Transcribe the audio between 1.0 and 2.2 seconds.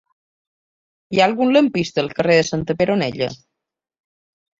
Hi ha algun lampista al